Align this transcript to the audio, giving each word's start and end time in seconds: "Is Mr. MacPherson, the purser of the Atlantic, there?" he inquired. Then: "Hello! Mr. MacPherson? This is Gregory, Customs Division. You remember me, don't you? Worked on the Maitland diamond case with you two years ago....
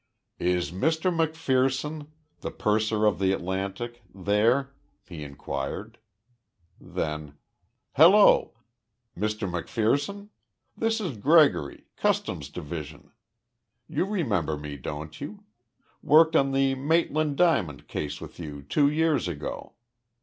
"Is 0.39 0.71
Mr. 0.71 1.13
MacPherson, 1.15 2.07
the 2.39 2.49
purser 2.49 3.05
of 3.05 3.19
the 3.19 3.31
Atlantic, 3.33 4.01
there?" 4.15 4.73
he 5.07 5.21
inquired. 5.23 5.99
Then: 6.79 7.37
"Hello! 7.93 8.55
Mr. 9.15 9.47
MacPherson? 9.47 10.29
This 10.75 10.99
is 10.99 11.17
Gregory, 11.19 11.83
Customs 11.97 12.49
Division. 12.49 13.11
You 13.87 14.05
remember 14.05 14.57
me, 14.57 14.75
don't 14.75 15.21
you? 15.21 15.43
Worked 16.01 16.35
on 16.35 16.51
the 16.51 16.73
Maitland 16.73 17.37
diamond 17.37 17.87
case 17.87 18.19
with 18.19 18.39
you 18.39 18.63
two 18.63 18.89
years 18.89 19.27
ago.... 19.27 19.73